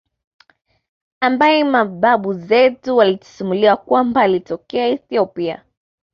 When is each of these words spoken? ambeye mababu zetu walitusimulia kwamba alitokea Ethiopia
ambeye 1.19 1.63
mababu 1.63 2.33
zetu 2.33 2.97
walitusimulia 2.97 3.75
kwamba 3.75 4.21
alitokea 4.21 4.87
Ethiopia 4.87 5.63